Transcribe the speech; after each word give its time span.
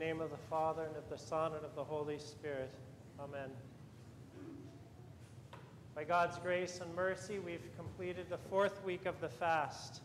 name 0.00 0.22
of 0.22 0.30
the 0.30 0.36
Father, 0.48 0.84
and 0.84 0.96
of 0.96 1.06
the 1.10 1.18
Son, 1.18 1.52
and 1.54 1.62
of 1.62 1.74
the 1.74 1.84
Holy 1.84 2.18
Spirit. 2.18 2.70
Amen. 3.20 3.50
By 5.94 6.04
God's 6.04 6.38
grace 6.38 6.80
and 6.82 6.94
mercy, 6.94 7.38
we've 7.38 7.68
completed 7.76 8.24
the 8.30 8.38
fourth 8.38 8.82
week 8.82 9.04
of 9.04 9.20
the 9.20 9.28
fast. 9.28 10.00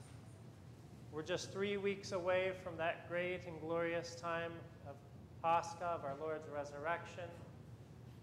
We're 1.13 1.23
just 1.23 1.53
three 1.53 1.77
weeks 1.77 2.11
away 2.11 2.51
from 2.61 2.75
that 2.75 3.07
great 3.07 3.39
and 3.47 3.57
glorious 3.61 4.15
time 4.15 4.51
of 4.85 4.95
Pascha, 5.41 5.85
of 5.85 6.03
our 6.03 6.15
Lord's 6.19 6.49
resurrection, 6.49 7.29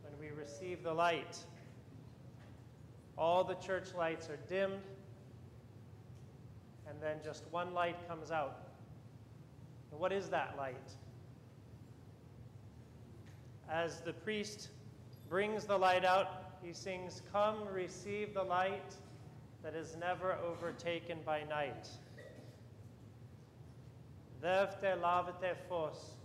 when 0.02 0.12
we 0.20 0.36
receive 0.38 0.82
the 0.82 0.92
light. 0.92 1.38
All 3.16 3.44
the 3.44 3.54
church 3.54 3.94
lights 3.96 4.28
are 4.28 4.38
dimmed, 4.46 4.74
and 6.86 7.00
then 7.00 7.16
just 7.24 7.44
one 7.50 7.72
light 7.72 7.96
comes 8.06 8.30
out. 8.30 8.58
And 9.91 9.98
what 9.98 10.12
is 10.12 10.28
that 10.28 10.54
light? 10.58 10.77
As 13.72 14.00
the 14.00 14.12
priest 14.12 14.68
brings 15.30 15.64
the 15.64 15.78
light 15.78 16.04
out, 16.04 16.58
he 16.62 16.74
sings, 16.74 17.22
Come, 17.32 17.66
receive 17.72 18.34
the 18.34 18.42
light 18.42 18.94
that 19.64 19.74
is 19.74 19.96
never 19.98 20.34
overtaken 20.46 21.20
by 21.24 21.44
night. 21.44 21.88
Devte 24.44 25.00
lavete 25.00 25.54
fos, 25.70 26.16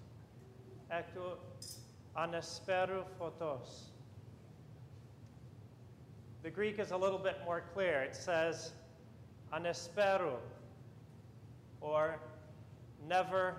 ectu 0.91 1.38
anesperu. 2.17 3.05
The 6.44 6.50
Greek 6.50 6.79
is 6.79 6.91
a 6.91 6.97
little 6.97 7.19
bit 7.19 7.38
more 7.45 7.63
clear. 7.73 8.02
It 8.02 8.16
says, 8.17 8.73
anesperu, 9.53 10.35
or 11.79 12.19
never, 13.07 13.55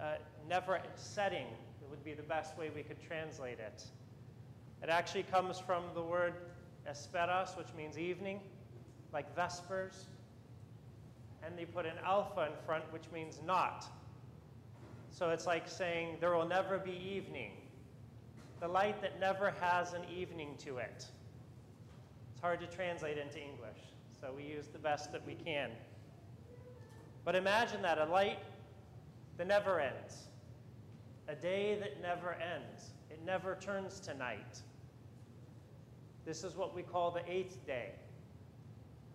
uh, 0.00 0.14
never 0.48 0.80
setting 0.96 1.46
would 1.90 2.04
be 2.04 2.14
the 2.14 2.22
best 2.22 2.56
way 2.56 2.70
we 2.74 2.82
could 2.82 3.00
translate 3.02 3.58
it. 3.58 3.84
It 4.82 4.88
actually 4.88 5.24
comes 5.24 5.58
from 5.58 5.84
the 5.94 6.02
word 6.02 6.34
esperas, 6.88 7.56
which 7.58 7.68
means 7.76 7.98
evening, 7.98 8.40
like 9.12 9.34
vespers. 9.34 10.06
And 11.44 11.58
they 11.58 11.64
put 11.64 11.86
an 11.86 11.96
alpha 12.04 12.46
in 12.46 12.64
front, 12.64 12.84
which 12.92 13.04
means 13.12 13.40
not. 13.44 13.86
So 15.10 15.30
it's 15.30 15.46
like 15.46 15.68
saying 15.68 16.18
there 16.20 16.34
will 16.34 16.46
never 16.46 16.78
be 16.78 16.92
evening. 16.92 17.52
The 18.60 18.68
light 18.68 19.00
that 19.02 19.18
never 19.18 19.52
has 19.60 19.92
an 19.94 20.02
evening 20.14 20.54
to 20.64 20.78
it. 20.78 21.06
It's 22.32 22.40
hard 22.40 22.60
to 22.60 22.66
translate 22.66 23.18
into 23.18 23.38
English, 23.38 23.78
so 24.20 24.32
we 24.34 24.44
use 24.44 24.68
the 24.68 24.78
best 24.78 25.12
that 25.12 25.26
we 25.26 25.34
can. 25.34 25.70
But 27.24 27.34
imagine 27.34 27.82
that 27.82 27.98
a 27.98 28.06
light 28.06 28.38
that 29.36 29.46
never 29.46 29.80
ends, 29.80 30.28
a 31.30 31.34
day 31.36 31.78
that 31.78 32.02
never 32.02 32.32
ends, 32.34 32.90
it 33.08 33.20
never 33.24 33.56
turns 33.60 34.00
to 34.00 34.14
night. 34.14 34.60
This 36.24 36.42
is 36.42 36.56
what 36.56 36.74
we 36.74 36.82
call 36.82 37.12
the 37.12 37.22
eighth 37.30 37.64
day. 37.66 37.90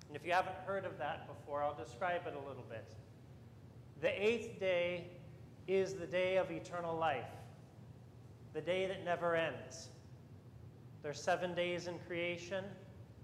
And 0.07 0.16
if 0.16 0.25
you 0.25 0.31
haven't 0.31 0.55
heard 0.66 0.85
of 0.85 0.97
that 0.97 1.27
before, 1.27 1.61
I'll 1.61 1.75
describe 1.75 2.22
it 2.25 2.33
a 2.33 2.47
little 2.47 2.63
bit. 2.69 2.95
The 4.02 4.09
eighth 4.09 4.59
day 4.59 5.07
is 5.67 5.94
the 5.94 6.05
day 6.05 6.38
of 6.38 6.52
eternal 6.52 6.95
life, 6.95 7.25
the 8.53 8.61
day 8.61 8.88
that 8.88 9.03
never 9.03 9.35
ends. 9.35 9.89
There's 11.03 11.22
seven 11.22 11.53
days 11.53 11.88
in 11.88 12.00
creation, 12.07 12.63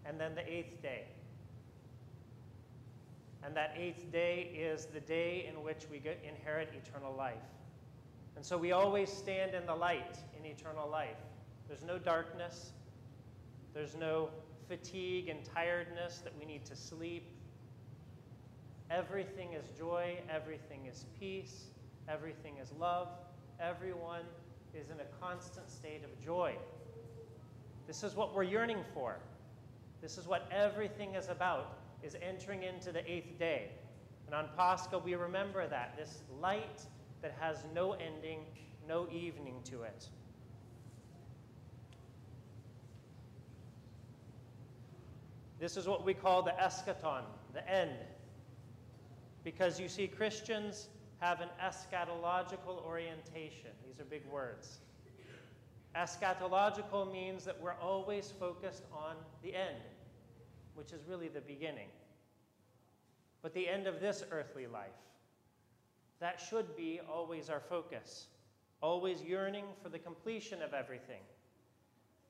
and 0.05 0.19
then 0.19 0.35
the 0.35 0.51
eighth 0.51 0.81
day. 0.81 1.05
And 3.43 3.55
that 3.55 3.73
eighth 3.77 4.11
day 4.11 4.51
is 4.53 4.85
the 4.85 4.99
day 4.99 5.49
in 5.49 5.63
which 5.63 5.85
we 5.89 6.01
inherit 6.27 6.73
eternal 6.75 7.15
life. 7.15 7.37
And 8.35 8.45
so 8.45 8.57
we 8.57 8.71
always 8.71 9.11
stand 9.11 9.53
in 9.53 9.65
the 9.65 9.75
light 9.75 10.17
in 10.37 10.45
eternal 10.45 10.89
life. 10.89 11.17
There's 11.67 11.83
no 11.83 11.97
darkness, 11.97 12.71
there's 13.73 13.95
no 13.95 14.29
fatigue 14.67 15.29
and 15.29 15.39
tiredness 15.43 16.19
that 16.19 16.33
we 16.39 16.45
need 16.45 16.65
to 16.65 16.75
sleep. 16.75 17.27
Everything 18.89 19.53
is 19.53 19.65
joy, 19.77 20.17
everything 20.29 20.85
is 20.85 21.05
peace, 21.19 21.65
everything 22.09 22.57
is 22.61 22.71
love. 22.79 23.07
Everyone 23.59 24.23
is 24.73 24.89
in 24.89 24.99
a 24.99 25.23
constant 25.23 25.69
state 25.69 26.01
of 26.03 26.25
joy. 26.25 26.55
This 27.85 28.03
is 28.03 28.15
what 28.15 28.33
we're 28.33 28.43
yearning 28.43 28.83
for. 28.93 29.17
This 30.01 30.17
is 30.17 30.27
what 30.27 30.49
everything 30.51 31.13
is 31.13 31.29
about, 31.29 31.77
is 32.01 32.15
entering 32.21 32.63
into 32.63 32.91
the 32.91 33.09
eighth 33.09 33.37
day. 33.37 33.69
And 34.25 34.33
on 34.33 34.47
Pascha, 34.57 34.97
we 34.97 35.13
remember 35.13 35.67
that, 35.67 35.95
this 35.95 36.23
light 36.41 36.81
that 37.21 37.35
has 37.39 37.63
no 37.73 37.93
ending, 37.93 38.39
no 38.87 39.07
evening 39.11 39.55
to 39.65 39.83
it. 39.83 40.09
This 45.59 45.77
is 45.77 45.87
what 45.87 46.03
we 46.03 46.15
call 46.15 46.41
the 46.41 46.51
eschaton, 46.51 47.21
the 47.53 47.67
end. 47.69 47.91
Because 49.43 49.79
you 49.79 49.87
see, 49.87 50.07
Christians 50.07 50.89
have 51.19 51.39
an 51.39 51.49
eschatological 51.63 52.83
orientation. 52.83 53.69
These 53.85 53.99
are 53.99 54.05
big 54.05 54.25
words. 54.25 54.79
Eschatological 55.95 57.11
means 57.11 57.45
that 57.45 57.61
we're 57.61 57.75
always 57.75 58.33
focused 58.39 58.85
on 58.91 59.15
the 59.43 59.53
end, 59.53 59.77
which 60.73 60.93
is 60.93 61.01
really 61.07 61.27
the 61.27 61.41
beginning. 61.41 61.89
But 63.43 63.53
the 63.53 63.67
end 63.67 63.85
of 63.85 63.99
this 63.99 64.23
earthly 64.31 64.65
life, 64.65 64.89
that 66.21 66.39
should 66.39 66.77
be 66.77 67.01
always 67.11 67.49
our 67.49 67.59
focus, 67.59 68.27
always 68.81 69.21
yearning 69.23 69.65
for 69.81 69.89
the 69.89 69.99
completion 69.99 70.61
of 70.61 70.73
everything. 70.73 71.21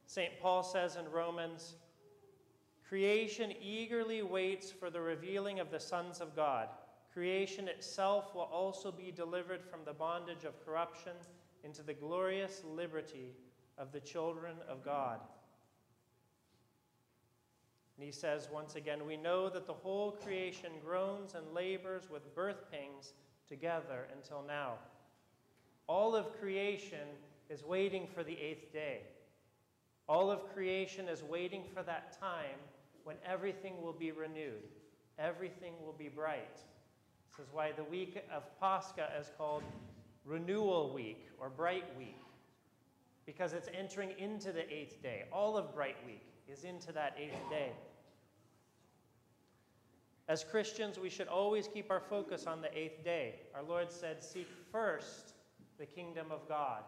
St. 0.08 0.32
Paul 0.42 0.64
says 0.64 0.96
in 0.96 1.10
Romans, 1.12 1.76
Creation 2.88 3.54
eagerly 3.62 4.22
waits 4.22 4.72
for 4.72 4.90
the 4.90 5.00
revealing 5.00 5.60
of 5.60 5.72
the 5.72 5.80
sons 5.80 6.20
of 6.20 6.36
God. 6.36 6.70
Creation 7.14 7.68
itself 7.68 8.34
will 8.34 8.50
also 8.52 8.92
be 8.92 9.12
delivered 9.12 9.64
from 9.64 9.82
the 9.86 9.94
bondage 9.94 10.46
of 10.46 10.66
corruption 10.66 11.14
into 11.64 11.84
the 11.84 11.94
glorious 11.94 12.64
liberty 12.66 13.34
of 13.78 13.92
the 13.92 14.00
children 14.00 14.56
of 14.70 14.84
God. 14.84 15.20
And 17.98 18.06
he 18.06 18.12
says 18.12 18.50
once 18.52 18.76
again, 18.76 19.06
We 19.06 19.18
know 19.18 19.50
that 19.50 19.68
the 19.68 19.74
whole 19.74 20.12
creation 20.12 20.72
groans 20.84 21.36
and 21.36 21.54
labors 21.54 22.10
with 22.10 22.34
birth 22.34 22.72
pangs 22.72 23.14
together 23.52 24.08
until 24.16 24.42
now. 24.48 24.76
All 25.88 26.16
of 26.16 26.40
creation 26.40 27.06
is 27.50 27.66
waiting 27.66 28.08
for 28.16 28.24
the 28.24 28.38
eighth 28.40 28.72
day. 28.72 29.02
All 30.08 30.32
of 30.32 30.54
creation 30.54 31.10
is 31.10 31.22
waiting 31.22 31.64
for 31.74 31.84
that 31.84 32.18
time 32.18 32.60
when 33.04 33.18
everything 33.26 33.82
will 33.82 33.94
be 33.94 34.12
renewed, 34.12 34.70
everything 35.20 35.74
will 35.86 35.96
be 35.98 36.08
bright. 36.08 36.56
This 36.56 37.46
is 37.46 37.54
why 37.54 37.74
the 37.74 37.84
week 37.84 38.24
of 38.34 38.44
Pascha 38.60 39.10
is 39.20 39.30
called 39.38 39.64
Renewal 40.24 40.94
Week 40.94 41.28
or 41.38 41.50
Bright 41.50 41.86
Week, 41.98 42.22
because 43.26 43.52
it's 43.52 43.68
entering 43.78 44.12
into 44.18 44.54
the 44.54 44.72
eighth 44.74 45.04
day. 45.04 45.24
All 45.34 45.58
of 45.58 45.76
Bright 45.76 45.98
Week 46.06 46.24
is 46.48 46.64
into 46.64 46.94
that 46.94 47.18
eighth 47.20 47.50
day. 47.50 47.72
As 50.28 50.44
Christians, 50.44 51.00
we 51.00 51.10
should 51.10 51.28
always 51.28 51.68
keep 51.68 51.92
our 51.92 52.00
focus 52.00 52.48
on 52.48 52.62
the 52.62 52.78
eighth 52.78 53.04
day. 53.04 53.42
Our 53.56 53.64
Lord 53.64 53.92
said, 53.92 54.24
Seek 54.24 54.48
first 54.72 55.34
the 55.78 55.86
kingdom 55.86 56.28
of 56.32 56.48
God, 56.48 56.84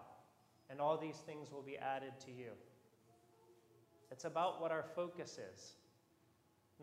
and 0.70 0.80
all 0.80 0.98
these 0.98 1.18
things 1.18 1.52
will 1.52 1.62
be 1.62 1.78
added 1.78 2.14
to 2.26 2.32
you. 2.32 2.52
It's 4.12 4.26
about 4.26 4.62
what 4.62 4.72
our 4.72 4.86
focus 4.96 5.40
is 5.54 5.74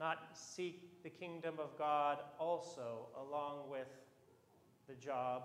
not 0.00 0.30
seek 0.32 1.02
the 1.02 1.10
kingdom 1.10 1.54
of 1.58 1.76
God 1.78 2.18
also 2.38 3.08
along 3.18 3.68
with 3.68 3.88
the 4.88 4.94
job, 4.94 5.42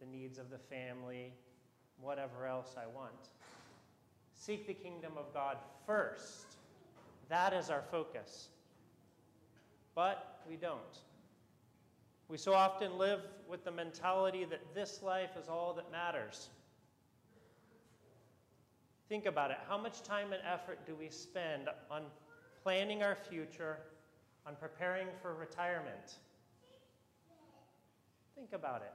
the 0.00 0.06
needs 0.06 0.38
of 0.38 0.50
the 0.50 0.58
family, 0.58 1.32
whatever 2.00 2.46
else 2.46 2.76
I 2.76 2.86
want. 2.86 3.30
Seek 4.34 4.66
the 4.66 4.74
kingdom 4.74 5.12
of 5.16 5.34
God 5.34 5.56
first. 5.84 6.46
That 7.28 7.52
is 7.52 7.70
our 7.70 7.82
focus. 7.90 8.48
But 9.94 10.37
we 10.48 10.56
don't. 10.56 10.98
We 12.28 12.38
so 12.38 12.52
often 12.52 12.98
live 12.98 13.20
with 13.48 13.64
the 13.64 13.70
mentality 13.70 14.44
that 14.44 14.74
this 14.74 15.02
life 15.02 15.30
is 15.40 15.48
all 15.48 15.72
that 15.74 15.90
matters. 15.90 16.50
Think 19.08 19.26
about 19.26 19.50
it. 19.50 19.58
How 19.68 19.78
much 19.78 20.02
time 20.02 20.32
and 20.32 20.42
effort 20.46 20.86
do 20.86 20.94
we 20.94 21.08
spend 21.08 21.68
on 21.90 22.02
planning 22.62 23.02
our 23.02 23.16
future, 23.30 23.78
on 24.46 24.54
preparing 24.56 25.06
for 25.22 25.34
retirement. 25.34 26.18
Think 28.34 28.52
about 28.52 28.82
it. 28.82 28.92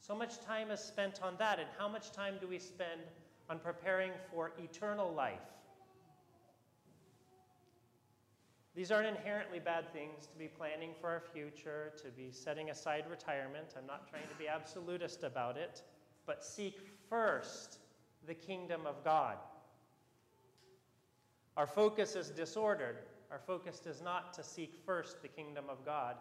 So 0.00 0.14
much 0.14 0.40
time 0.42 0.70
is 0.70 0.80
spent 0.80 1.20
on 1.22 1.34
that, 1.38 1.58
and 1.58 1.68
how 1.78 1.88
much 1.88 2.12
time 2.12 2.34
do 2.40 2.46
we 2.46 2.58
spend 2.58 3.00
on 3.48 3.58
preparing 3.58 4.10
for 4.30 4.52
eternal 4.58 5.12
life? 5.12 5.40
These 8.74 8.90
aren't 8.90 9.06
inherently 9.06 9.60
bad 9.60 9.92
things 9.92 10.26
to 10.26 10.36
be 10.36 10.48
planning 10.48 10.90
for 11.00 11.08
our 11.08 11.22
future, 11.32 11.92
to 12.02 12.08
be 12.10 12.32
setting 12.32 12.70
aside 12.70 13.04
retirement. 13.08 13.74
I'm 13.78 13.86
not 13.86 14.10
trying 14.10 14.26
to 14.28 14.34
be 14.34 14.48
absolutist 14.48 15.22
about 15.22 15.56
it. 15.56 15.82
but 16.26 16.44
seek 16.44 16.80
first 17.08 17.78
the 18.26 18.34
kingdom 18.34 18.86
of 18.86 19.04
God. 19.04 19.36
Our 21.56 21.66
focus 21.66 22.16
is 22.16 22.30
disordered. 22.30 22.98
Our 23.30 23.38
focus 23.38 23.82
is 23.86 24.02
not 24.02 24.32
to 24.34 24.42
seek 24.42 24.74
first 24.86 25.22
the 25.22 25.28
kingdom 25.28 25.66
of 25.68 25.84
God. 25.84 26.16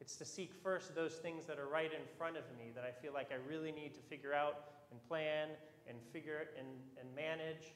It's 0.00 0.16
to 0.16 0.24
seek 0.24 0.52
first 0.62 0.94
those 0.94 1.14
things 1.14 1.46
that 1.46 1.58
are 1.58 1.68
right 1.68 1.92
in 1.92 2.02
front 2.16 2.36
of 2.36 2.44
me 2.56 2.70
that 2.74 2.84
I 2.84 2.90
feel 3.02 3.12
like 3.12 3.30
I 3.32 3.48
really 3.48 3.72
need 3.72 3.94
to 3.94 4.00
figure 4.00 4.34
out 4.34 4.64
and 4.90 5.02
plan 5.08 5.48
and 5.88 5.98
figure 6.12 6.48
and, 6.58 6.68
and 7.00 7.14
manage. 7.14 7.72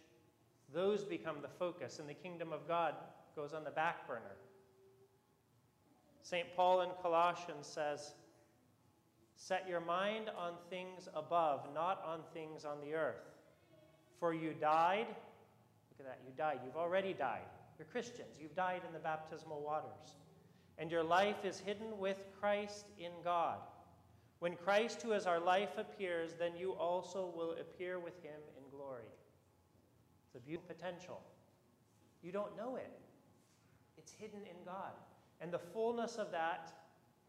Those 0.72 1.04
become 1.04 1.36
the 1.42 1.48
focus, 1.48 1.98
and 1.98 2.08
the 2.08 2.14
kingdom 2.14 2.52
of 2.52 2.66
God 2.66 2.94
goes 3.34 3.52
on 3.52 3.64
the 3.64 3.70
back 3.70 4.06
burner. 4.06 4.36
St. 6.22 6.46
Paul 6.54 6.82
in 6.82 6.88
Colossians 7.02 7.66
says, 7.66 8.12
Set 9.36 9.68
your 9.68 9.80
mind 9.80 10.30
on 10.38 10.52
things 10.70 11.08
above, 11.14 11.66
not 11.74 12.02
on 12.06 12.20
things 12.32 12.64
on 12.64 12.80
the 12.80 12.94
earth. 12.94 13.24
For 14.20 14.32
you 14.32 14.54
died. 14.60 15.06
Look 15.08 16.00
at 16.00 16.06
that, 16.06 16.20
you 16.24 16.32
died. 16.36 16.60
You've 16.64 16.76
already 16.76 17.12
died. 17.12 17.40
You're 17.76 17.86
Christians. 17.86 18.36
You've 18.40 18.54
died 18.54 18.82
in 18.86 18.92
the 18.92 19.00
baptismal 19.00 19.60
waters. 19.60 20.16
And 20.78 20.90
your 20.90 21.02
life 21.02 21.44
is 21.44 21.58
hidden 21.58 21.98
with 21.98 22.24
Christ 22.40 22.86
in 22.98 23.10
God. 23.24 23.58
When 24.38 24.56
Christ, 24.56 25.02
who 25.02 25.12
is 25.12 25.26
our 25.26 25.40
life, 25.40 25.70
appears, 25.76 26.34
then 26.38 26.56
you 26.56 26.72
also 26.72 27.32
will 27.36 27.52
appear 27.60 27.98
with 27.98 28.14
him 28.22 28.40
in 28.56 28.62
glory. 28.76 29.10
It's 30.26 30.36
a 30.36 30.46
beautiful 30.46 30.74
potential. 30.74 31.20
You 32.22 32.32
don't 32.32 32.56
know 32.56 32.76
it, 32.76 32.90
it's 34.02 34.12
hidden 34.12 34.40
in 34.40 34.56
God. 34.64 34.92
And 35.40 35.52
the 35.52 35.58
fullness 35.58 36.16
of 36.16 36.30
that, 36.32 36.72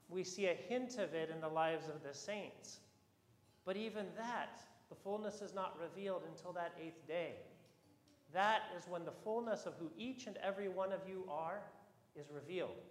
we 0.10 0.24
see 0.24 0.48
a 0.48 0.54
hint 0.54 0.98
of 0.98 1.14
it 1.14 1.30
in 1.34 1.42
the 1.42 1.48
lives 1.48 1.88
of 1.88 2.04
the 2.04 2.14
saints. 2.14 2.80
But 3.66 3.78
even 3.78 4.06
that, 4.18 4.62
the 4.90 4.96
fullness 4.96 5.42
is 5.42 5.54
not 5.54 5.78
revealed 5.82 6.24
until 6.30 6.54
that 6.54 6.74
eighth 6.84 7.08
day. 7.08 7.32
That 8.34 8.64
is 8.78 8.84
when 8.88 9.06
the 9.06 9.14
fullness 9.24 9.66
of 9.66 9.74
who 9.80 9.90
each 9.98 10.28
and 10.28 10.38
every 10.38 10.68
one 10.68 10.92
of 10.92 11.00
you 11.08 11.24
are 11.30 11.62
is 12.16 12.28
revealed. 12.32 12.82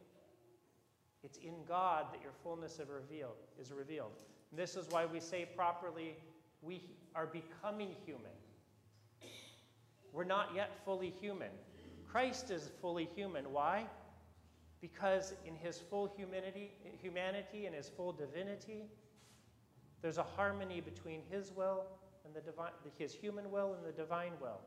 It's 1.25 1.39
in 1.39 1.55
God 1.69 2.07
that 2.13 2.23
your 2.23 2.33
fullness 2.43 2.79
is 2.79 2.89
revealed. 2.89 3.37
Is 3.61 3.73
revealed. 3.73 4.23
And 4.51 4.59
this 4.59 4.77
is 4.77 4.87
why 4.91 5.07
we 5.07 5.21
say 5.21 5.49
properly, 5.57 6.17
we 6.63 6.83
are 7.15 7.27
becoming 7.27 7.91
human. 8.05 8.33
We're 10.13 10.25
not 10.25 10.51
yet 10.55 10.71
fully 10.85 11.13
human. 11.21 11.51
Christ 12.13 12.51
is 12.51 12.71
fully 12.83 13.09
human. 13.17 13.51
Why? 13.53 13.87
Because 14.83 15.33
in 15.47 15.55
his 15.57 15.79
full 15.79 16.13
humanity, 16.15 16.71
humanity 17.01 17.65
and 17.65 17.75
his 17.75 17.89
full 17.89 18.13
divinity, 18.13 18.83
there's 20.03 20.19
a 20.19 20.23
harmony 20.23 20.83
between 20.83 21.23
his 21.31 21.53
will 21.57 21.87
and 22.27 22.35
the 22.35 22.43
divine, 22.43 22.73
his 22.99 23.15
human 23.15 23.51
will 23.51 23.73
and 23.73 23.87
the 23.87 23.93
divine 23.93 24.33
will. 24.43 24.61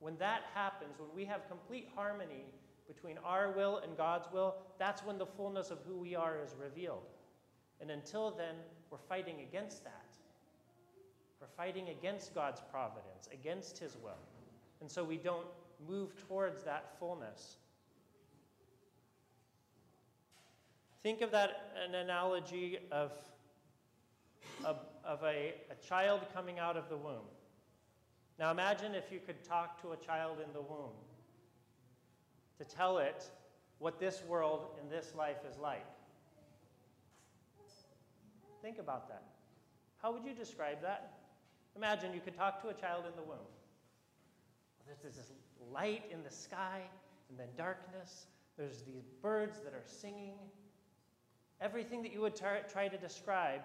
When 0.00 0.16
that 0.18 0.44
happens, 0.54 0.98
when 0.98 1.14
we 1.14 1.26
have 1.26 1.46
complete 1.48 1.90
harmony 1.94 2.46
between 2.88 3.18
our 3.18 3.52
will 3.52 3.78
and 3.78 3.94
God's 3.94 4.28
will, 4.32 4.54
that's 4.78 5.04
when 5.04 5.18
the 5.18 5.26
fullness 5.26 5.70
of 5.70 5.80
who 5.86 5.98
we 5.98 6.14
are 6.14 6.38
is 6.42 6.54
revealed. 6.58 7.10
And 7.82 7.90
until 7.90 8.30
then, 8.30 8.54
we're 8.90 8.96
fighting 9.06 9.40
against 9.46 9.84
that. 9.84 10.16
We're 11.42 11.46
fighting 11.58 11.90
against 11.90 12.34
God's 12.34 12.62
providence, 12.70 13.28
against 13.32 13.76
His 13.78 13.98
will. 14.02 14.22
And 14.80 14.90
so 14.90 15.04
we 15.04 15.18
don't 15.18 15.46
move 15.88 16.16
towards 16.28 16.62
that 16.64 16.98
fullness. 16.98 17.56
Think 21.02 21.20
of 21.20 21.30
that 21.32 21.72
an 21.84 21.94
analogy 21.94 22.78
of, 22.92 23.12
of, 24.64 24.76
of 25.04 25.22
a, 25.24 25.54
a 25.70 25.86
child 25.86 26.20
coming 26.32 26.58
out 26.58 26.76
of 26.76 26.88
the 26.88 26.96
womb. 26.96 27.26
Now 28.38 28.50
imagine 28.50 28.94
if 28.94 29.10
you 29.10 29.18
could 29.24 29.42
talk 29.44 29.80
to 29.82 29.92
a 29.92 29.96
child 29.96 30.38
in 30.44 30.52
the 30.52 30.60
womb 30.60 30.92
to 32.58 32.64
tell 32.64 32.98
it 32.98 33.28
what 33.78 33.98
this 33.98 34.22
world 34.28 34.66
and 34.80 34.90
this 34.90 35.12
life 35.16 35.38
is 35.50 35.58
like. 35.58 35.84
Think 38.62 38.78
about 38.78 39.08
that. 39.08 39.24
How 40.00 40.12
would 40.12 40.24
you 40.24 40.34
describe 40.34 40.80
that? 40.82 41.14
Imagine 41.76 42.14
you 42.14 42.20
could 42.20 42.36
talk 42.36 42.62
to 42.62 42.68
a 42.68 42.74
child 42.74 43.04
in 43.06 43.16
the 43.16 43.22
womb. 43.22 43.38
There's 44.86 45.16
this 45.16 45.32
light 45.72 46.04
in 46.10 46.22
the 46.22 46.30
sky 46.30 46.82
and 47.28 47.38
then 47.38 47.48
darkness. 47.56 48.26
There's 48.56 48.82
these 48.82 49.08
birds 49.22 49.60
that 49.64 49.72
are 49.74 49.84
singing. 49.86 50.34
Everything 51.60 52.02
that 52.02 52.12
you 52.12 52.20
would 52.20 52.36
tar- 52.36 52.62
try 52.70 52.88
to 52.88 52.98
describe 52.98 53.62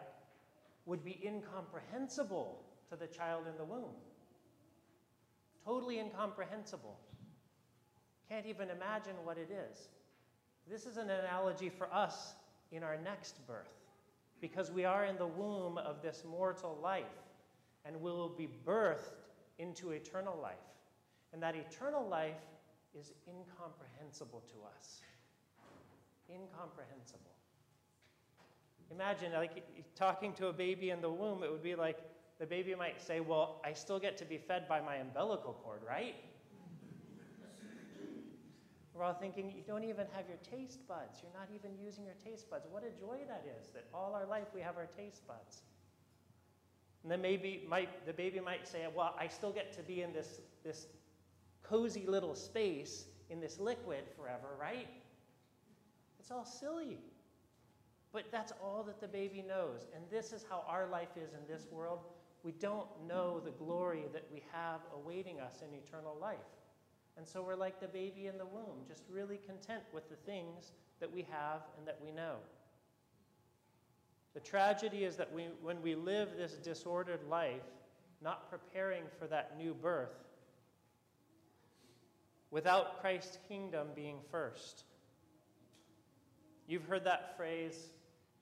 would 0.86 1.04
be 1.04 1.20
incomprehensible 1.26 2.64
to 2.90 2.96
the 2.96 3.08
child 3.08 3.44
in 3.48 3.58
the 3.58 3.66
womb. 3.66 3.96
Totally 5.66 6.00
incomprehensible. 6.00 6.98
Can't 8.30 8.46
even 8.46 8.70
imagine 8.70 9.16
what 9.24 9.38
it 9.38 9.50
is. 9.52 9.90
This 10.70 10.86
is 10.86 10.98
an 10.98 11.10
analogy 11.10 11.70
for 11.70 11.94
us 11.94 12.36
in 12.72 12.84
our 12.84 12.98
next 13.04 13.46
birth 13.48 13.68
because 14.40 14.72
we 14.72 14.86
are 14.86 15.06
in 15.06 15.18
the 15.18 15.28
womb 15.28 15.78
of 15.78 16.02
this 16.02 16.24
mortal 16.30 16.78
life 16.82 17.06
and 17.86 18.00
will 18.02 18.30
be 18.30 18.48
birthed 18.66 19.26
into 19.60 19.92
eternal 19.92 20.38
life. 20.42 20.56
And 21.34 21.42
that 21.44 21.56
eternal 21.56 22.08
life 22.08 22.36
is 22.98 23.12
incomprehensible 23.28 24.44
to 24.50 24.56
us. 24.78 25.02
Incomprehensible. 26.30 27.22
Imagine, 28.92 29.34
like, 29.34 29.64
talking 29.96 30.34
to 30.34 30.48
a 30.48 30.54
baby 30.54 30.92
in 30.92 31.02
the 31.02 31.10
womb, 31.10 31.44
it 31.44 31.52
would 31.52 31.64
be 31.64 31.76
like 31.76 32.00
the 32.40 32.46
baby 32.46 32.76
might 32.76 33.02
say, 33.02 33.20
Well, 33.20 33.62
I 33.66 33.74
still 33.74 34.00
get 34.00 34.18
to 34.18 34.26
be 34.26 34.38
fed 34.38 34.68
by 34.68 34.80
my 34.80 34.98
umbilical 34.98 35.54
cord, 35.64 35.82
right? 35.88 36.16
We're 38.98 39.04
all 39.04 39.14
thinking, 39.14 39.54
you 39.56 39.62
don't 39.68 39.84
even 39.84 40.08
have 40.14 40.26
your 40.28 40.40
taste 40.50 40.88
buds. 40.88 41.22
You're 41.22 41.40
not 41.40 41.50
even 41.54 41.78
using 41.80 42.04
your 42.04 42.16
taste 42.16 42.50
buds. 42.50 42.66
What 42.72 42.84
a 42.84 42.90
joy 43.00 43.20
that 43.28 43.46
is, 43.62 43.68
that 43.76 43.86
all 43.94 44.16
our 44.16 44.26
life 44.26 44.48
we 44.56 44.62
have 44.62 44.76
our 44.76 44.88
taste 44.88 45.28
buds. 45.28 45.62
And 47.04 47.12
then 47.12 47.22
maybe 47.22 47.64
might, 47.70 48.08
the 48.08 48.14
baby 48.14 48.40
might 48.40 48.68
say, 48.68 48.88
well, 48.94 49.14
I 49.20 49.28
still 49.28 49.52
get 49.52 49.72
to 49.74 49.84
be 49.84 50.02
in 50.02 50.14
this, 50.14 50.42
this 50.64 50.88
cozy 51.70 52.06
little 52.08 52.36
space 52.36 53.06
in 53.30 53.40
this 53.40 53.60
liquid 53.60 54.04
forever, 54.16 54.56
right? 54.60 54.88
It's 56.20 56.32
all 56.32 56.46
silly. 56.46 57.00
But 58.14 58.26
that's 58.32 58.54
all 58.62 58.84
that 58.84 59.02
the 59.02 59.08
baby 59.08 59.44
knows. 59.48 59.88
And 59.96 60.04
this 60.10 60.32
is 60.32 60.46
how 60.50 60.64
our 60.68 60.88
life 60.88 61.16
is 61.16 61.34
in 61.34 61.40
this 61.48 61.68
world. 61.72 62.00
We 62.44 62.52
don't 62.54 62.88
know 63.08 63.42
the 63.44 63.52
glory 63.52 64.06
that 64.14 64.26
we 64.32 64.42
have 64.52 64.82
awaiting 64.96 65.40
us 65.40 65.62
in 65.62 65.78
eternal 65.78 66.18
life. 66.20 66.38
And 67.18 67.28
so 67.28 67.42
we're 67.42 67.56
like 67.56 67.80
the 67.80 67.88
baby 67.88 68.28
in 68.28 68.38
the 68.38 68.46
womb, 68.46 68.86
just 68.88 69.04
really 69.10 69.38
content 69.38 69.84
with 69.94 70.10
the 70.10 70.16
things 70.16 70.72
that 71.00 71.12
we 71.12 71.26
have 71.32 71.62
and 71.78 71.88
that 71.88 72.00
we 72.04 72.12
know. 72.12 72.36
The 74.34 74.40
tragedy 74.40 75.04
is 75.04 75.16
that 75.18 75.34
we, 75.34 75.46
when 75.62 75.82
we 75.82 75.96
live 75.96 76.30
this 76.38 76.54
disordered 76.54 77.28
life, 77.28 77.64
not 78.22 78.50
preparing 78.50 79.04
for 79.20 79.26
that 79.28 79.58
new 79.58 79.74
birth, 79.74 80.27
without 82.52 83.02
Christ's 83.02 83.38
kingdom 83.48 83.88
being 83.96 84.20
first. 84.32 84.84
You've 86.68 86.86
heard 86.86 87.06
that 87.06 87.36
phrase 87.38 87.90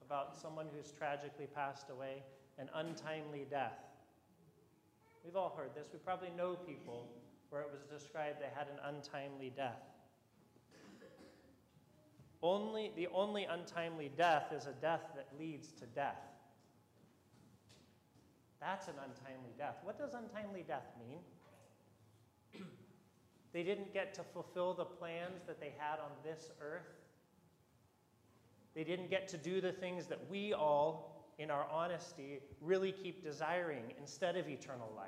about 0.06 0.36
someone 0.36 0.68
who's 0.76 0.92
tragically 0.92 1.48
passed 1.48 1.90
away, 1.90 2.24
an 2.58 2.70
untimely 2.76 3.46
death. 3.50 3.80
We've 5.24 5.36
all 5.36 5.56
heard 5.58 5.74
this. 5.76 5.88
We 5.92 6.00
probably 6.00 6.32
know 6.38 6.56
people 6.56 7.10
where 7.50 7.62
it 7.62 7.70
was 7.72 7.82
described 7.84 8.40
they 8.40 8.50
had 8.56 8.68
an 8.68 8.96
untimely 8.96 9.52
death. 9.56 9.82
Only, 12.44 12.92
the 12.96 13.08
only 13.08 13.46
untimely 13.46 14.12
death 14.16 14.54
is 14.56 14.68
a 14.68 14.74
death 14.74 15.02
that 15.16 15.28
leads 15.40 15.72
to 15.74 15.86
death. 15.88 16.22
That's 18.62 18.88
an 18.88 18.96
untimely 18.96 19.54
death. 19.58 19.78
What 19.84 19.98
does 19.98 20.14
untimely 20.14 20.64
death 20.68 20.86
mean? 21.00 21.20
They 23.56 23.64
didn't 23.64 23.94
get 23.94 24.14
to 24.16 24.22
fulfill 24.22 24.74
the 24.74 24.84
plans 24.84 25.44
that 25.48 25.62
they 25.62 25.72
had 25.78 26.00
on 26.00 26.12
this 26.26 26.52
earth. 26.60 26.92
They 28.76 28.84
didn't 28.84 29.10
get 29.10 29.30
to 29.30 29.38
do 29.38 29.62
the 29.62 29.72
things 29.72 30.08
that 30.08 30.20
we 30.30 30.52
all, 30.52 31.32
in 31.40 31.50
our 31.50 31.66
honesty, 31.72 32.42
really 32.60 32.92
keep 32.92 33.24
desiring 33.24 33.94
instead 33.98 34.36
of 34.36 34.50
eternal 34.50 34.92
life. 34.98 35.08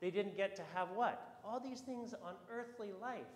They 0.00 0.12
didn't 0.12 0.36
get 0.36 0.54
to 0.54 0.62
have 0.72 0.90
what? 0.94 1.40
All 1.44 1.58
these 1.58 1.80
things 1.80 2.14
on 2.14 2.34
earthly 2.48 2.92
life, 3.02 3.26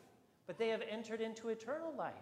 but 0.46 0.56
they 0.56 0.68
have 0.68 0.82
entered 0.88 1.20
into 1.20 1.48
eternal 1.48 1.92
life. 1.98 2.14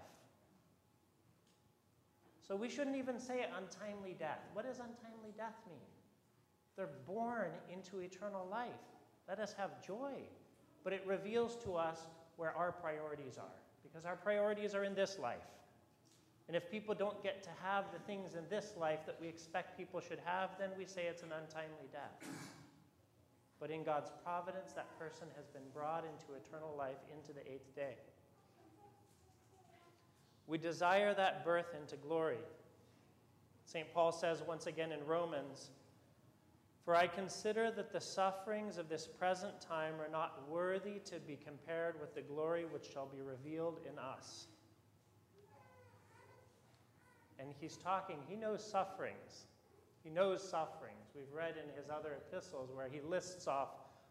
So 2.40 2.56
we 2.56 2.70
shouldn't 2.70 2.96
even 2.96 3.20
say 3.20 3.44
untimely 3.58 4.16
death. 4.18 4.40
What 4.54 4.64
does 4.64 4.78
untimely 4.78 5.34
death 5.36 5.60
mean? 5.68 5.84
They're 6.76 6.88
born 7.06 7.50
into 7.70 7.98
eternal 7.98 8.48
life. 8.50 8.70
Let 9.28 9.38
us 9.38 9.52
have 9.52 9.86
joy. 9.86 10.14
But 10.84 10.92
it 10.92 11.02
reveals 11.06 11.56
to 11.64 11.74
us 11.74 12.06
where 12.36 12.52
our 12.56 12.72
priorities 12.72 13.36
are, 13.38 13.58
because 13.82 14.04
our 14.04 14.16
priorities 14.16 14.74
are 14.74 14.84
in 14.84 14.94
this 14.94 15.18
life. 15.18 15.38
And 16.46 16.56
if 16.56 16.70
people 16.70 16.94
don't 16.94 17.22
get 17.22 17.42
to 17.42 17.50
have 17.62 17.84
the 17.92 17.98
things 18.00 18.34
in 18.34 18.44
this 18.48 18.72
life 18.78 19.00
that 19.06 19.16
we 19.20 19.28
expect 19.28 19.76
people 19.76 20.00
should 20.00 20.20
have, 20.24 20.50
then 20.58 20.70
we 20.78 20.86
say 20.86 21.04
it's 21.04 21.22
an 21.22 21.32
untimely 21.32 21.88
death. 21.92 22.26
But 23.60 23.70
in 23.70 23.82
God's 23.82 24.10
providence, 24.24 24.72
that 24.72 24.98
person 24.98 25.26
has 25.36 25.46
been 25.48 25.68
brought 25.74 26.04
into 26.04 26.40
eternal 26.40 26.74
life 26.78 26.96
into 27.12 27.32
the 27.32 27.40
eighth 27.40 27.74
day. 27.74 27.96
We 30.46 30.56
desire 30.56 31.12
that 31.14 31.44
birth 31.44 31.74
into 31.78 31.96
glory. 31.96 32.38
St. 33.66 33.92
Paul 33.92 34.12
says 34.12 34.42
once 34.46 34.66
again 34.66 34.92
in 34.92 35.04
Romans, 35.04 35.70
For 36.88 36.96
I 36.96 37.06
consider 37.06 37.70
that 37.72 37.92
the 37.92 38.00
sufferings 38.00 38.78
of 38.78 38.88
this 38.88 39.06
present 39.06 39.60
time 39.60 40.00
are 40.00 40.08
not 40.10 40.48
worthy 40.48 41.00
to 41.04 41.16
be 41.20 41.36
compared 41.36 42.00
with 42.00 42.14
the 42.14 42.22
glory 42.22 42.64
which 42.64 42.90
shall 42.90 43.04
be 43.04 43.20
revealed 43.20 43.80
in 43.86 43.98
us. 43.98 44.46
And 47.38 47.50
he's 47.60 47.76
talking, 47.76 48.16
he 48.26 48.36
knows 48.36 48.64
sufferings. 48.64 49.44
He 50.02 50.08
knows 50.08 50.42
sufferings. 50.42 51.10
We've 51.14 51.30
read 51.30 51.56
in 51.62 51.68
his 51.78 51.90
other 51.90 52.16
epistles 52.26 52.70
where 52.72 52.88
he 52.88 53.02
lists 53.02 53.46
off 53.46 53.68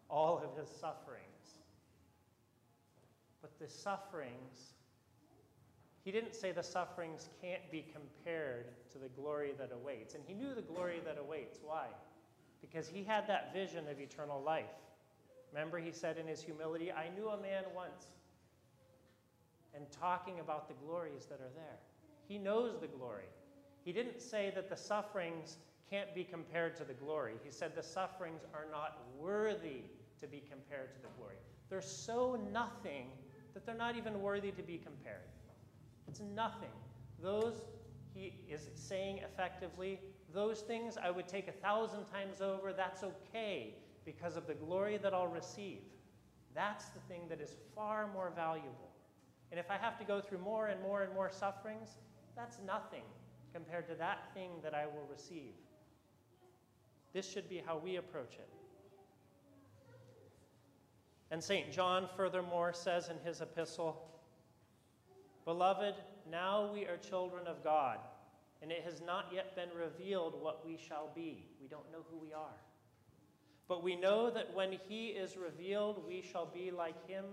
all 0.07 0.37
of 0.37 0.55
his 0.55 0.69
sufferings. 0.69 1.57
But 3.41 3.57
the 3.57 3.67
sufferings, 3.67 4.75
he 6.05 6.11
didn't 6.11 6.35
say 6.35 6.51
the 6.51 6.61
sufferings 6.61 7.27
can't 7.41 7.71
be 7.71 7.83
compared 7.91 8.67
to 8.91 8.99
the 8.99 9.09
glory 9.19 9.53
that 9.57 9.71
awaits. 9.73 10.13
And 10.13 10.23
he 10.27 10.35
knew 10.35 10.53
the 10.53 10.61
glory 10.61 11.01
that 11.05 11.17
awaits. 11.19 11.57
Why? 11.63 11.87
Because 12.61 12.87
he 12.87 13.03
had 13.03 13.27
that 13.27 13.53
vision 13.53 13.87
of 13.89 13.99
eternal 13.99 14.41
life. 14.41 14.65
Remember, 15.53 15.79
he 15.79 15.91
said 15.91 16.17
in 16.17 16.27
his 16.27 16.41
humility, 16.41 16.91
I 16.91 17.09
knew 17.15 17.29
a 17.29 17.41
man 17.41 17.63
once, 17.75 18.07
and 19.73 19.85
talking 19.91 20.39
about 20.39 20.67
the 20.67 20.73
glories 20.85 21.25
that 21.25 21.39
are 21.39 21.53
there. 21.55 21.77
He 22.27 22.37
knows 22.37 22.79
the 22.79 22.87
glory. 22.87 23.29
He 23.85 23.93
didn't 23.93 24.21
say 24.21 24.51
that 24.55 24.69
the 24.69 24.75
sufferings 24.75 25.57
can't 25.89 26.13
be 26.13 26.23
compared 26.23 26.75
to 26.77 26.83
the 26.83 26.93
glory. 26.93 27.35
He 27.43 27.51
said 27.51 27.75
the 27.75 27.83
sufferings 27.83 28.41
are 28.53 28.65
not 28.71 28.99
worthy 29.17 29.83
to 30.19 30.27
be 30.27 30.43
compared 30.49 30.93
to 30.93 31.01
the 31.01 31.07
glory. 31.17 31.37
They're 31.69 31.81
so 31.81 32.39
nothing 32.51 33.07
that 33.53 33.65
they're 33.65 33.75
not 33.75 33.95
even 33.95 34.21
worthy 34.21 34.51
to 34.51 34.63
be 34.63 34.77
compared. 34.77 35.21
It's 36.07 36.21
nothing. 36.35 36.69
Those, 37.21 37.61
he 38.13 38.33
is 38.49 38.69
saying 38.75 39.19
effectively, 39.19 39.99
those 40.33 40.61
things 40.61 40.97
I 41.01 41.11
would 41.11 41.27
take 41.27 41.47
a 41.47 41.51
thousand 41.51 42.05
times 42.05 42.41
over. 42.41 42.73
That's 42.73 43.03
okay 43.03 43.75
because 44.05 44.35
of 44.35 44.47
the 44.47 44.53
glory 44.53 44.97
that 44.97 45.13
I'll 45.13 45.27
receive. 45.27 45.81
That's 46.53 46.85
the 46.85 46.99
thing 47.07 47.21
that 47.29 47.39
is 47.39 47.55
far 47.75 48.09
more 48.13 48.31
valuable. 48.35 48.91
And 49.51 49.59
if 49.59 49.71
I 49.71 49.77
have 49.77 49.97
to 49.99 50.03
go 50.03 50.19
through 50.19 50.39
more 50.39 50.67
and 50.67 50.81
more 50.81 51.03
and 51.03 51.13
more 51.13 51.29
sufferings, 51.31 51.97
that's 52.35 52.57
nothing 52.65 53.03
compared 53.53 53.87
to 53.87 53.95
that 53.95 54.33
thing 54.33 54.51
that 54.63 54.73
I 54.73 54.85
will 54.85 55.07
receive. 55.09 55.53
This 57.13 57.29
should 57.29 57.49
be 57.49 57.61
how 57.65 57.77
we 57.77 57.95
approach 57.95 58.33
it. 58.33 58.49
And 61.31 61.43
St. 61.43 61.71
John, 61.71 62.07
furthermore, 62.15 62.73
says 62.73 63.09
in 63.09 63.17
his 63.25 63.41
epistle 63.41 64.03
Beloved, 65.45 65.95
now 66.29 66.71
we 66.73 66.85
are 66.85 66.97
children 66.97 67.47
of 67.47 67.63
God, 67.63 67.99
and 68.61 68.71
it 68.71 68.83
has 68.83 69.01
not 69.01 69.27
yet 69.33 69.55
been 69.55 69.69
revealed 69.77 70.41
what 70.41 70.65
we 70.65 70.77
shall 70.77 71.09
be. 71.13 71.45
We 71.61 71.67
don't 71.67 71.91
know 71.91 72.05
who 72.09 72.17
we 72.17 72.33
are. 72.33 72.59
But 73.67 73.83
we 73.83 73.95
know 73.95 74.29
that 74.29 74.53
when 74.53 74.77
he 74.87 75.07
is 75.07 75.35
revealed, 75.37 76.03
we 76.07 76.21
shall 76.21 76.45
be 76.45 76.71
like 76.71 77.07
him, 77.07 77.25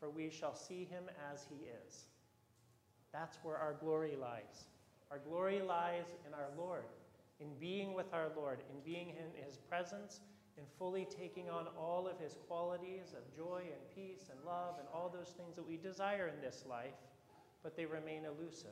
for 0.00 0.08
we 0.08 0.30
shall 0.30 0.54
see 0.54 0.84
him 0.84 1.04
as 1.32 1.46
he 1.48 1.66
is. 1.86 2.04
That's 3.12 3.38
where 3.42 3.56
our 3.56 3.74
glory 3.74 4.16
lies. 4.20 4.64
Our 5.10 5.18
glory 5.18 5.60
lies 5.60 6.06
in 6.26 6.34
our 6.34 6.48
Lord, 6.56 6.84
in 7.38 7.48
being 7.60 7.94
with 7.94 8.12
our 8.12 8.30
Lord, 8.34 8.58
in 8.70 8.80
being 8.80 9.10
in 9.10 9.44
his 9.44 9.56
presence, 9.56 10.20
in 10.56 10.64
fully 10.78 11.06
taking 11.06 11.50
on 11.50 11.66
all 11.78 12.08
of 12.08 12.18
his 12.18 12.36
qualities 12.48 13.14
of 13.16 13.36
joy 13.36 13.62
and 13.64 13.94
peace 13.94 14.30
and 14.30 14.38
love 14.46 14.76
and 14.78 14.88
all 14.92 15.08
those 15.08 15.34
things 15.36 15.54
that 15.56 15.68
we 15.68 15.76
desire 15.76 16.28
in 16.34 16.40
this 16.40 16.64
life, 16.68 16.94
but 17.62 17.76
they 17.76 17.86
remain 17.86 18.24
elusive. 18.24 18.70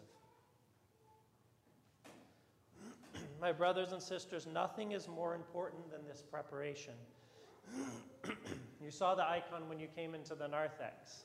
My 3.43 3.51
brothers 3.51 3.91
and 3.91 4.01
sisters, 4.01 4.47
nothing 4.47 4.93
is 4.93 5.09
more 5.09 5.35
important 5.35 5.91
than 5.91 6.07
this 6.07 6.23
preparation. 6.23 6.95
you 8.81 8.89
saw 8.89 9.17
the 9.17 9.29
icon 9.29 9.69
when 9.69 9.81
you 9.81 9.89
came 9.97 10.15
into 10.15 10.37
the 10.37 10.47
narthex 10.47 11.25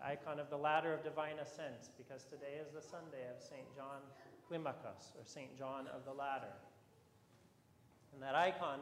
icon 0.00 0.38
of 0.38 0.48
the 0.50 0.56
ladder 0.56 0.92
of 0.92 1.02
divine 1.02 1.38
ascent, 1.42 1.88
because 1.96 2.24
today 2.24 2.60
is 2.60 2.70
the 2.72 2.80
Sunday 2.80 3.26
of 3.34 3.42
St. 3.42 3.64
John 3.74 4.02
Climacus, 4.48 5.16
or 5.18 5.24
St. 5.24 5.58
John 5.58 5.86
of 5.88 6.04
the 6.04 6.12
Ladder. 6.12 6.54
And 8.12 8.22
that 8.22 8.36
icon, 8.36 8.80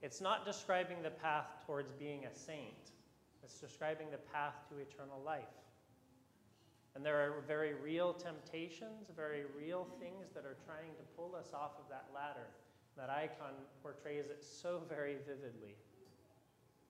it's 0.00 0.20
not 0.20 0.44
describing 0.44 1.02
the 1.02 1.10
path 1.10 1.46
towards 1.66 1.92
being 1.92 2.24
a 2.24 2.34
saint, 2.34 2.90
it's 3.44 3.60
describing 3.60 4.10
the 4.10 4.18
path 4.32 4.54
to 4.70 4.78
eternal 4.78 5.20
life. 5.24 5.44
And 6.94 7.04
there 7.04 7.20
are 7.20 7.42
very 7.46 7.74
real 7.74 8.12
temptations, 8.12 9.08
very 9.16 9.44
real 9.58 9.86
things 9.98 10.28
that 10.34 10.44
are 10.44 10.56
trying 10.66 10.94
to 10.96 11.02
pull 11.16 11.34
us 11.34 11.52
off 11.54 11.72
of 11.78 11.88
that 11.88 12.06
ladder. 12.14 12.48
That 12.96 13.08
icon 13.08 13.54
portrays 13.82 14.26
it 14.26 14.44
so 14.44 14.82
very 14.88 15.16
vividly. 15.26 15.76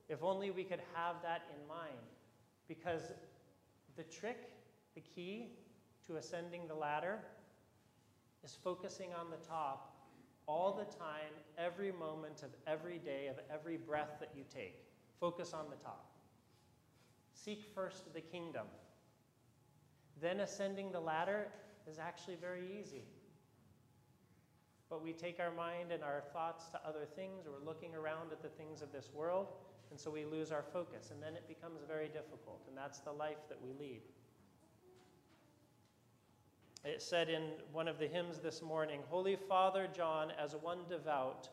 If 0.09 0.23
only 0.23 0.51
we 0.51 0.65
could 0.65 0.83
have 0.95 1.17
that 1.23 1.43
in 1.55 1.69
mind. 1.69 1.93
Because 2.67 3.13
the 3.97 4.03
trick, 4.05 4.51
the 4.95 5.01
key 5.01 5.53
to 6.07 6.17
ascending 6.17 6.67
the 6.67 6.75
ladder 6.75 7.19
is 8.45 8.59
focusing 8.63 9.11
on 9.13 9.31
the 9.31 9.37
top 9.47 9.93
all 10.47 10.73
the 10.73 10.97
time, 10.97 11.33
every 11.57 11.93
moment 11.93 12.43
of 12.43 12.51
every 12.67 12.99
day, 12.99 13.29
of 13.29 13.37
every 13.53 13.77
breath 13.77 14.19
that 14.19 14.31
you 14.37 14.43
take. 14.53 14.85
Focus 15.21 15.53
on 15.53 15.67
the 15.71 15.77
top. 15.77 16.11
Seek 17.33 17.65
first 17.75 18.13
the 18.13 18.21
kingdom. 18.21 18.67
Then 20.21 20.41
ascending 20.41 20.93
the 20.93 21.01
ladder 21.01 21.49
is 21.91 21.99
actually 21.99 22.37
very 22.37 22.79
easy. 22.81 23.05
But 24.89 25.03
we 25.03 25.13
take 25.13 25.41
our 25.41 25.51
mind 25.51 25.91
and 25.91 26.03
our 26.03 26.23
thoughts 26.33 26.69
to 26.71 26.81
other 26.87 27.07
things, 27.17 27.47
we're 27.47 27.67
looking 27.67 27.95
around 27.95 28.31
at 28.31 28.43
the 28.43 28.49
things 28.49 28.83
of 28.83 28.93
this 28.93 29.11
world, 29.15 29.49
and 29.91 29.99
so 29.99 30.11
we 30.11 30.25
lose 30.25 30.53
our 30.53 30.63
focus, 30.63 31.11
and 31.11 31.23
then 31.23 31.35
it 31.35 31.49
becomes 31.49 31.81
very 31.89 32.09
difficult, 32.09 32.63
and 32.69 32.77
that's 32.77 33.01
the 33.01 33.13
life 33.13 33.49
that 33.49 33.59
we 33.63 33.73
lead. 33.73 34.03
It 36.85 37.01
said 37.01 37.29
in 37.29 37.43
one 37.73 37.89
of 37.89 37.99
the 37.99 38.09
hymns 38.09 38.39
this 38.39 38.61
morning 38.61 39.01
Holy 39.09 39.37
Father 39.49 39.89
John, 39.95 40.33
as 40.39 40.57
one 40.57 40.81
devout, 40.89 41.49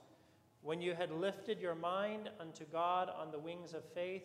when 0.62 0.82
you 0.82 0.94
had 0.94 1.12
lifted 1.12 1.62
your 1.62 1.76
mind 1.76 2.30
unto 2.40 2.66
God 2.66 3.10
on 3.10 3.32
the 3.32 3.40
wings 3.40 3.74
of 3.74 3.84
faith, 3.94 4.24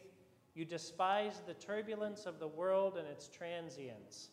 you 0.55 0.65
despise 0.65 1.43
the 1.47 1.55
turbulence 1.55 2.27
of 2.27 2.39
the 2.39 2.49
world 2.49 2.97
and 2.97 3.09
its 3.09 3.29
transience. 3.29 4.29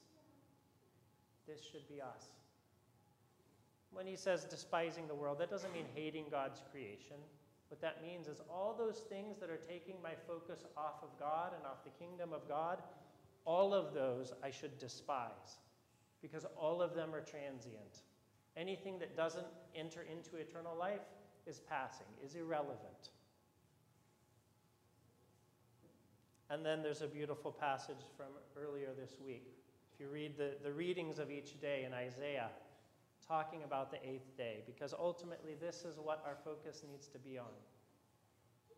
This 1.47 1.61
should 1.61 1.87
be 1.87 2.01
us. 2.01 2.25
When 3.91 4.05
he 4.05 4.15
says 4.15 4.45
despising 4.45 5.07
the 5.07 5.15
world, 5.15 5.39
that 5.39 5.49
doesn't 5.49 5.73
mean 5.73 5.85
hating 5.95 6.25
God's 6.29 6.61
creation. 6.71 7.17
What 7.69 7.81
that 7.81 8.01
means 8.01 8.27
is 8.27 8.41
all 8.49 8.75
those 8.77 8.99
things 9.09 9.37
that 9.39 9.49
are 9.49 9.57
taking 9.57 9.95
my 10.03 10.11
focus 10.27 10.65
off 10.77 11.01
of 11.01 11.09
God 11.19 11.53
and 11.55 11.65
off 11.65 11.83
the 11.83 12.05
kingdom 12.05 12.33
of 12.33 12.47
God, 12.47 12.83
all 13.45 13.73
of 13.73 13.93
those 13.93 14.31
I 14.43 14.51
should 14.51 14.77
despise 14.77 15.59
because 16.21 16.45
all 16.55 16.81
of 16.81 16.93
them 16.93 17.13
are 17.15 17.21
transient. 17.21 18.03
Anything 18.55 18.99
that 18.99 19.15
doesn't 19.15 19.47
enter 19.75 20.01
into 20.11 20.37
eternal 20.37 20.75
life 20.77 21.01
is 21.47 21.59
passing, 21.59 22.07
is 22.23 22.35
irrelevant. 22.35 23.09
And 26.51 26.65
then 26.65 26.84
there's 26.84 27.01
a 27.01 27.08
beautiful 27.08 27.50
passage 27.50 28.03
from 28.17 28.27
earlier 28.62 28.89
this 29.00 29.13
week. 29.25 29.48
If 29.93 30.01
you 30.01 30.10
read 30.10 30.38
the, 30.38 30.51
the 30.62 30.74
readings 30.74 31.17
of 31.17 31.31
each 31.31 31.62
day 31.62 31.86
in 31.86 31.93
Isaiah, 31.93 32.50
talking 33.25 33.63
about 33.63 33.89
the 33.89 34.05
eighth 34.05 34.36
day, 34.38 34.62
because 34.65 34.93
ultimately 34.93 35.55
this 35.62 35.86
is 35.86 35.98
what 35.98 36.22
our 36.27 36.36
focus 36.43 36.84
needs 36.86 37.08
to 37.08 37.17
be 37.20 37.38
on. 37.38 37.46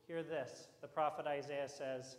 Hear 0.07 0.21
this 0.21 0.67
the 0.81 0.87
prophet 0.87 1.25
Isaiah 1.25 1.67
says, 1.67 2.17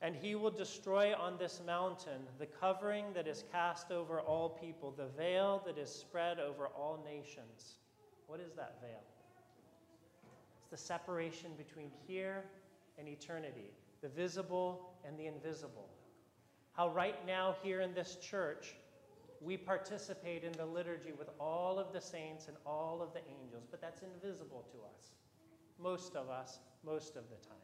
And 0.00 0.16
he 0.16 0.34
will 0.34 0.50
destroy 0.50 1.14
on 1.14 1.36
this 1.36 1.60
mountain 1.66 2.22
the 2.38 2.46
covering 2.46 3.12
that 3.12 3.28
is 3.28 3.44
cast 3.52 3.90
over 3.90 4.20
all 4.20 4.48
people, 4.48 4.94
the 4.96 5.08
veil 5.18 5.62
that 5.66 5.76
is 5.76 5.90
spread 5.90 6.38
over 6.38 6.68
all 6.68 7.04
nations. 7.04 7.74
What 8.26 8.40
is 8.40 8.54
that 8.54 8.80
veil? 8.80 9.02
It's 10.60 10.70
the 10.70 10.78
separation 10.78 11.50
between 11.58 11.90
here 12.06 12.44
and 12.98 13.06
eternity, 13.06 13.70
the 14.02 14.08
visible 14.08 14.94
and 15.06 15.18
the 15.18 15.26
invisible. 15.26 15.88
How, 16.72 16.88
right 16.90 17.26
now, 17.26 17.54
here 17.62 17.80
in 17.80 17.94
this 17.94 18.16
church, 18.16 18.74
we 19.40 19.56
participate 19.56 20.44
in 20.44 20.52
the 20.52 20.66
liturgy 20.66 21.12
with 21.18 21.28
all 21.38 21.78
of 21.78 21.92
the 21.92 22.00
saints 22.00 22.48
and 22.48 22.56
all 22.66 23.02
of 23.02 23.12
the 23.12 23.20
angels, 23.28 23.66
but 23.70 23.80
that's 23.80 24.02
invisible 24.02 24.66
to 24.70 24.78
us. 24.94 25.12
Most 25.78 26.14
of 26.14 26.28
us, 26.28 26.58
most 26.84 27.16
of 27.16 27.24
the 27.30 27.46
time. 27.46 27.56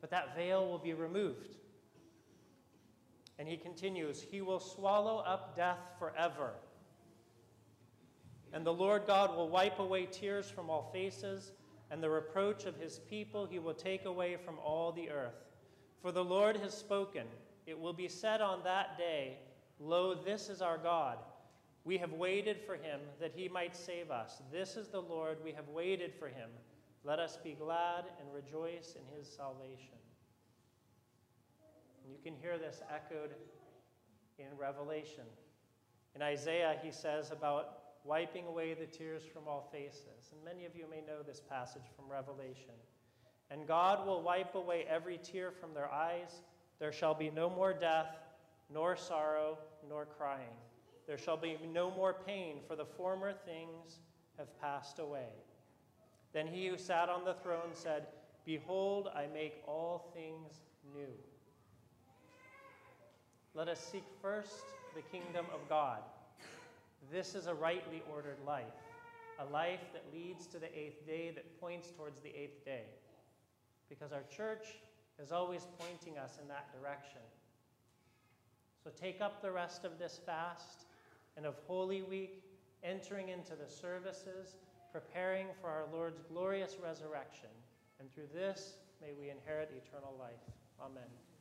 But 0.00 0.10
that 0.10 0.36
veil 0.36 0.68
will 0.68 0.78
be 0.78 0.92
removed. 0.92 1.56
And 3.38 3.48
he 3.48 3.56
continues, 3.56 4.20
He 4.20 4.40
will 4.42 4.60
swallow 4.60 5.18
up 5.18 5.56
death 5.56 5.78
forever. 5.98 6.52
And 8.52 8.64
the 8.64 8.72
Lord 8.72 9.06
God 9.06 9.36
will 9.36 9.48
wipe 9.48 9.78
away 9.78 10.06
tears 10.06 10.48
from 10.48 10.70
all 10.70 10.90
faces, 10.92 11.52
and 11.94 12.02
the 12.02 12.10
reproach 12.10 12.64
of 12.64 12.74
his 12.74 12.98
people 13.08 13.46
he 13.46 13.60
will 13.60 13.72
take 13.72 14.04
away 14.04 14.36
from 14.36 14.58
all 14.58 14.90
the 14.90 15.08
earth. 15.08 15.44
For 16.02 16.10
the 16.10 16.24
Lord 16.24 16.56
has 16.56 16.76
spoken. 16.76 17.22
It 17.68 17.78
will 17.78 17.92
be 17.92 18.08
said 18.08 18.40
on 18.40 18.64
that 18.64 18.98
day, 18.98 19.38
Lo, 19.78 20.12
this 20.12 20.48
is 20.48 20.60
our 20.60 20.76
God. 20.76 21.18
We 21.84 21.96
have 21.98 22.12
waited 22.12 22.58
for 22.66 22.74
him 22.74 22.98
that 23.20 23.30
he 23.32 23.48
might 23.48 23.76
save 23.76 24.10
us. 24.10 24.42
This 24.50 24.74
is 24.74 24.88
the 24.88 25.02
Lord. 25.02 25.38
We 25.44 25.52
have 25.52 25.68
waited 25.68 26.12
for 26.18 26.26
him. 26.26 26.50
Let 27.04 27.20
us 27.20 27.38
be 27.44 27.52
glad 27.52 28.06
and 28.18 28.28
rejoice 28.34 28.96
in 28.96 29.16
his 29.16 29.28
salvation. 29.28 29.94
And 32.02 32.12
you 32.12 32.18
can 32.24 32.34
hear 32.42 32.58
this 32.58 32.82
echoed 32.92 33.36
in 34.40 34.48
Revelation. 34.58 35.26
In 36.16 36.22
Isaiah, 36.22 36.76
he 36.82 36.90
says 36.90 37.30
about 37.30 37.83
wiping 38.04 38.46
away 38.46 38.74
the 38.74 38.86
tears 38.86 39.22
from 39.32 39.48
all 39.48 39.68
faces. 39.72 40.30
And 40.32 40.44
many 40.44 40.66
of 40.66 40.76
you 40.76 40.84
may 40.88 41.00
know 41.00 41.22
this 41.26 41.40
passage 41.40 41.82
from 41.96 42.10
Revelation. 42.10 42.74
And 43.50 43.66
God 43.66 44.06
will 44.06 44.22
wipe 44.22 44.54
away 44.54 44.84
every 44.88 45.18
tear 45.18 45.50
from 45.50 45.74
their 45.74 45.90
eyes. 45.90 46.42
There 46.78 46.92
shall 46.92 47.14
be 47.14 47.30
no 47.30 47.48
more 47.48 47.72
death, 47.72 48.16
nor 48.72 48.96
sorrow, 48.96 49.58
nor 49.88 50.06
crying. 50.06 50.56
There 51.06 51.18
shall 51.18 51.36
be 51.36 51.58
no 51.72 51.90
more 51.90 52.16
pain, 52.26 52.58
for 52.66 52.76
the 52.76 52.84
former 52.84 53.32
things 53.32 54.00
have 54.38 54.60
passed 54.60 54.98
away. 54.98 55.28
Then 56.32 56.46
he 56.46 56.66
who 56.66 56.76
sat 56.76 57.08
on 57.08 57.24
the 57.24 57.34
throne 57.34 57.72
said, 57.72 58.06
Behold, 58.44 59.08
I 59.14 59.26
make 59.32 59.62
all 59.66 60.10
things 60.14 60.60
new. 60.94 61.12
Let 63.54 63.68
us 63.68 63.80
seek 63.80 64.04
first 64.20 64.64
the 64.94 65.02
kingdom 65.02 65.46
of 65.54 65.66
God. 65.68 66.00
This 67.10 67.34
is 67.34 67.46
a 67.46 67.54
rightly 67.54 68.02
ordered 68.12 68.38
life, 68.46 68.64
a 69.38 69.44
life 69.44 69.92
that 69.92 70.04
leads 70.12 70.46
to 70.48 70.58
the 70.58 70.76
eighth 70.78 71.06
day, 71.06 71.30
that 71.34 71.60
points 71.60 71.90
towards 71.90 72.20
the 72.20 72.30
eighth 72.30 72.64
day. 72.64 72.84
Because 73.88 74.12
our 74.12 74.24
church 74.34 74.66
is 75.22 75.32
always 75.32 75.66
pointing 75.78 76.18
us 76.18 76.38
in 76.40 76.48
that 76.48 76.68
direction. 76.80 77.20
So 78.82 78.90
take 79.00 79.20
up 79.20 79.40
the 79.40 79.50
rest 79.50 79.84
of 79.84 79.98
this 79.98 80.20
fast 80.26 80.86
and 81.36 81.46
of 81.46 81.54
Holy 81.66 82.02
Week, 82.02 82.42
entering 82.82 83.28
into 83.28 83.52
the 83.54 83.68
services, 83.68 84.56
preparing 84.92 85.46
for 85.60 85.68
our 85.68 85.84
Lord's 85.92 86.20
glorious 86.28 86.76
resurrection. 86.82 87.48
And 87.98 88.12
through 88.12 88.28
this, 88.34 88.74
may 89.00 89.12
we 89.18 89.30
inherit 89.30 89.70
eternal 89.74 90.14
life. 90.18 90.32
Amen. 90.80 91.33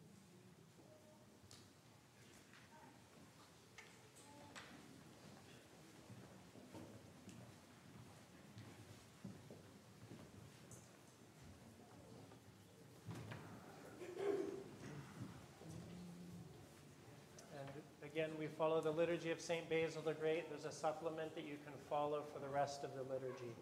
Again, 18.13 18.29
we 18.37 18.45
follow 18.45 18.79
the 18.79 18.91
liturgy 18.91 19.31
of 19.31 19.41
St. 19.41 19.67
Basil 19.67 20.03
the 20.03 20.13
Great. 20.13 20.47
There's 20.47 20.71
a 20.71 20.77
supplement 20.77 21.33
that 21.33 21.45
you 21.45 21.55
can 21.65 21.73
follow 21.89 22.21
for 22.31 22.37
the 22.37 22.47
rest 22.47 22.83
of 22.83 22.91
the 22.93 23.01
liturgy. 23.11 23.55